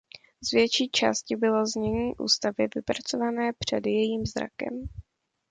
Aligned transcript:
Z 0.41 0.51
větší 0.51 0.89
části 0.89 1.35
bylo 1.35 1.65
znění 1.65 2.15
ústavy 2.17 2.67
vypracované 2.75 3.53
před 3.59 3.87
jejím 3.87 4.25
zrakem. 4.25 4.85